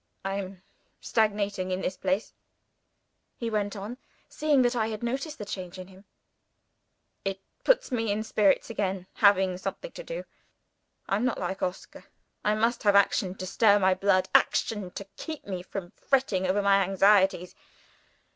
[0.25, 0.63] "I am
[0.99, 2.33] stagnating in this place,"
[3.37, 6.05] he went on, seeing that I noticed the change in him.
[7.23, 10.23] "It puts me in spirits again, having something to do.
[11.07, 12.05] I am not like Oscar
[12.43, 16.63] I must have action to stir my blood action to keep me from fretting over
[16.63, 17.53] my anxieties.